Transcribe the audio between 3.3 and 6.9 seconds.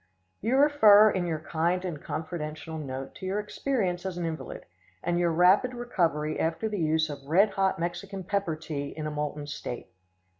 experience as an invalid, and your rapid recovery after the